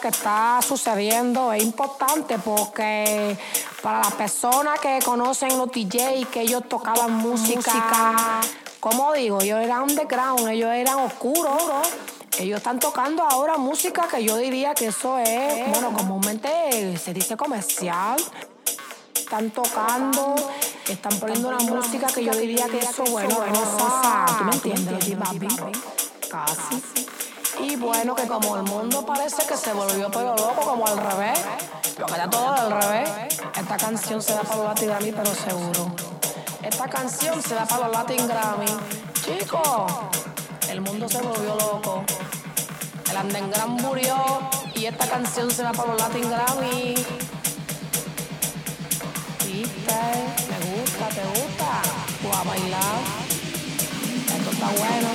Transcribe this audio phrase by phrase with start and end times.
[0.00, 3.36] que está sucediendo es importante porque
[3.82, 8.40] para las personas que conocen los DJ, que ellos tocaban música,
[8.80, 11.62] como digo, ellos eran underground, ellos eran oscuros.
[12.38, 17.36] Ellos están tocando ahora música que yo diría que eso es, bueno, comúnmente se dice
[17.36, 18.16] comercial.
[19.14, 20.34] Están tocando,
[20.88, 23.58] están poniendo una música que yo diría que eso, bueno, es
[24.38, 25.16] ¿tú me entiendes?
[26.30, 26.91] Casi.
[27.82, 31.40] Bueno, que como el mundo parece que se volvió todo loco, como al revés,
[31.98, 33.10] porque ya todo al revés,
[33.58, 35.92] esta canción se da para los Latin Grammy, pero seguro.
[36.62, 38.66] Esta canción se da para los Latin Grammy.
[39.24, 39.92] Chicos,
[40.70, 42.04] el mundo se volvió loco.
[43.10, 44.16] El Andengran murió
[44.76, 46.94] y esta canción se da para los Latin Grammy.
[49.44, 50.00] ¿Viste?
[50.48, 51.82] Me gusta, te gusta.
[52.24, 53.00] O a bailar.
[54.38, 55.08] Esto está bueno.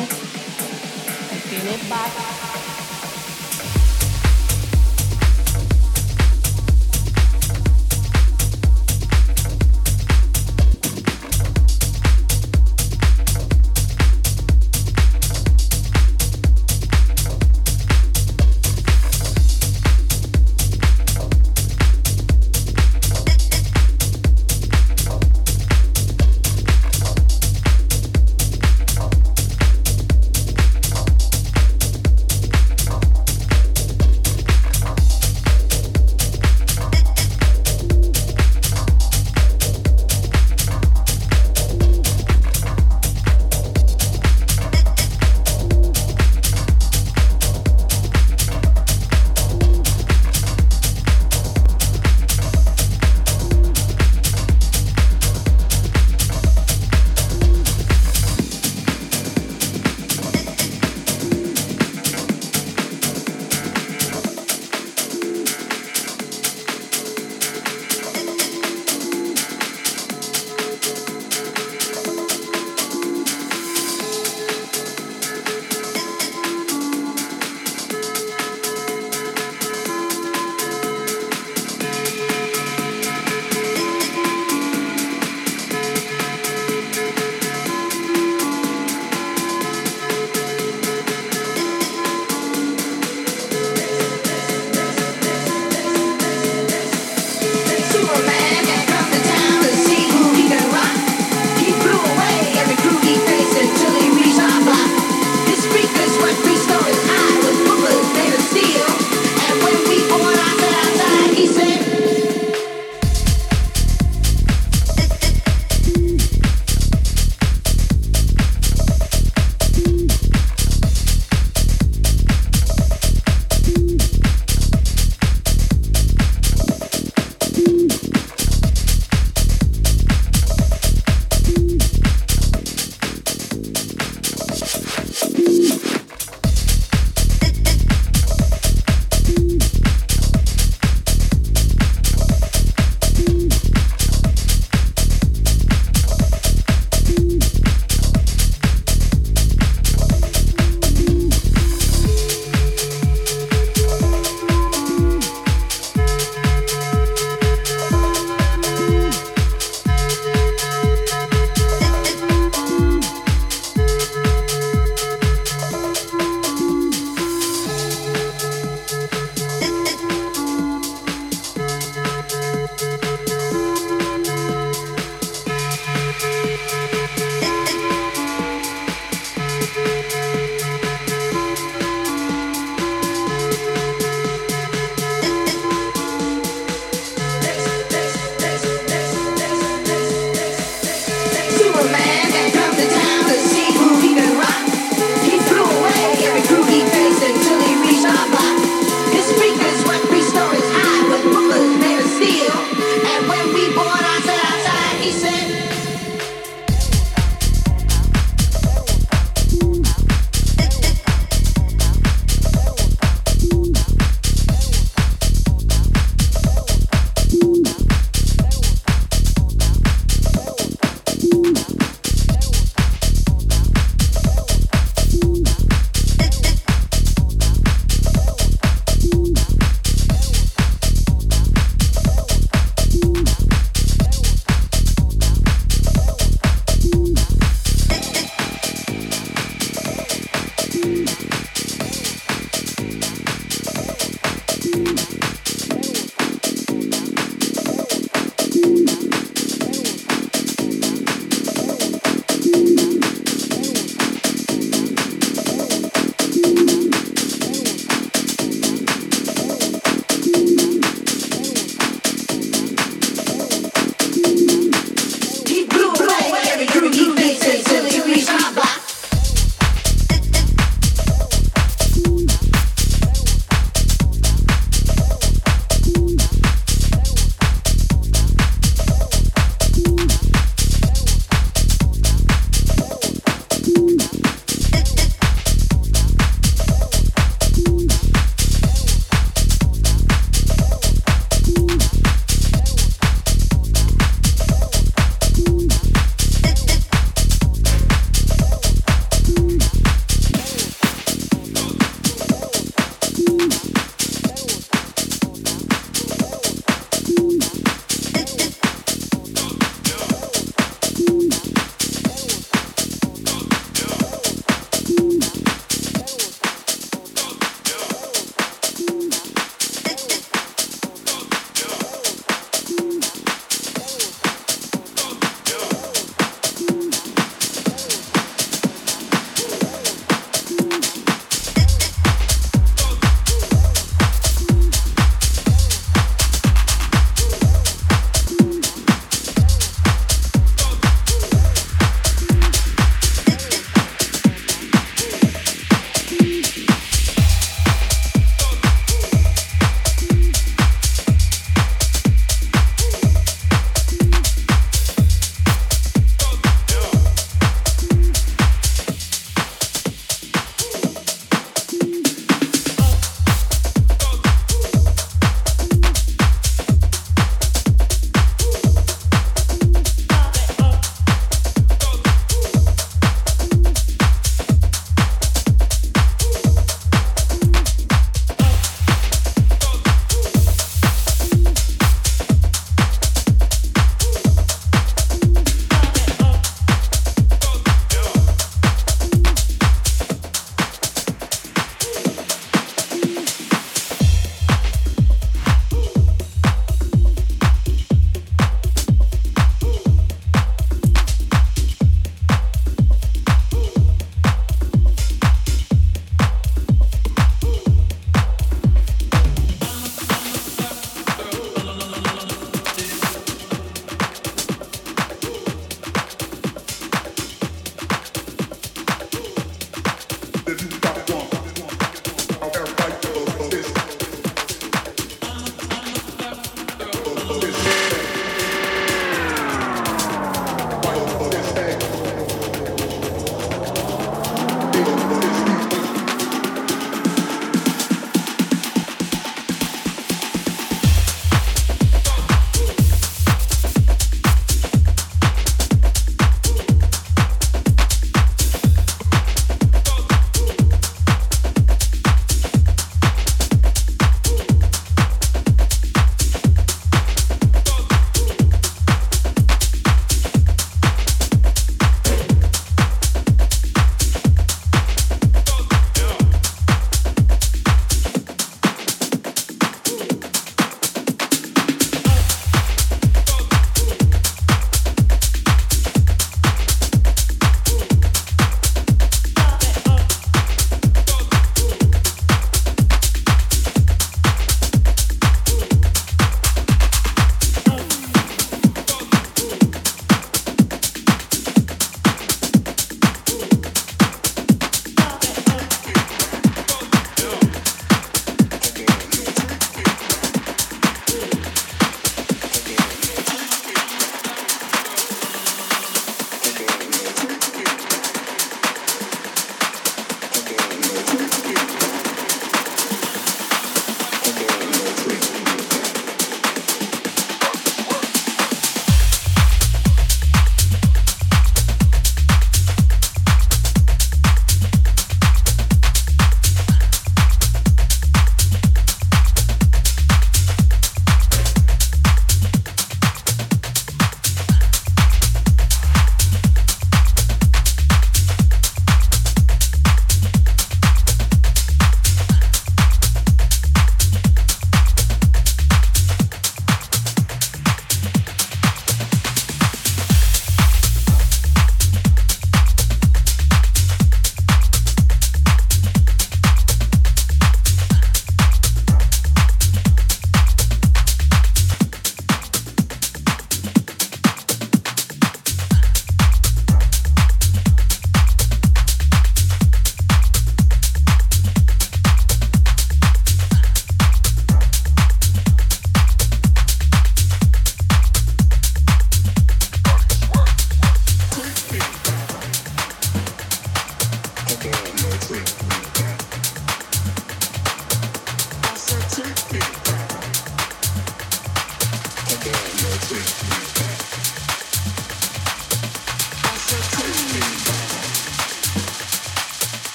[1.32, 2.37] El tiene back.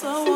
[0.00, 0.29] so